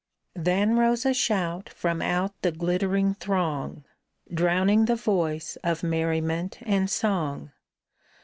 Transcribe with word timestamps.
"Then 0.33 0.77
rose 0.77 1.05
a 1.05 1.13
shout 1.13 1.69
from 1.69 2.01
out 2.01 2.33
the 2.41 2.51
glittering 2.51 3.13
throng 3.13 3.85
Drowning 4.33 4.85
the 4.85 4.95
voice 4.95 5.57
of 5.63 5.83
merriment 5.83 6.57
and 6.63 6.89
song. 6.89 7.51